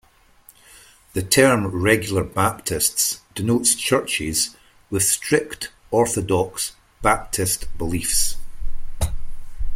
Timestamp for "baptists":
2.23-3.19